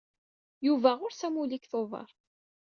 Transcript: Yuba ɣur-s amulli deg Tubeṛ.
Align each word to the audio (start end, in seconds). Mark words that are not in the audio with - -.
Yuba 0.65 0.89
ɣur-s 0.99 1.21
amulli 1.27 1.57
deg 1.57 1.63
Tubeṛ. 1.71 2.09